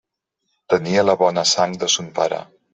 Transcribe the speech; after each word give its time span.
Tenia 0.75 1.05
la 1.05 1.17
bona 1.21 1.45
sang 1.53 1.79
de 1.85 1.93
son 1.99 2.13
pare. 2.21 2.45